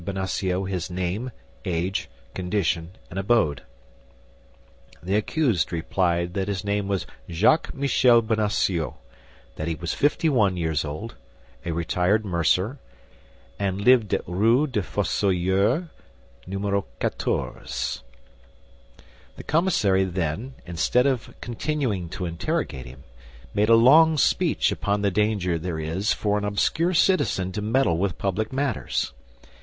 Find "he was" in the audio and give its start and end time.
9.67-9.93